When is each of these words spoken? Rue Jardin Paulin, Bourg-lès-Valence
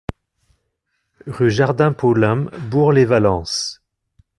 Rue 1.27 1.51
Jardin 1.51 1.91
Paulin, 1.93 2.45
Bourg-lès-Valence 2.71 3.83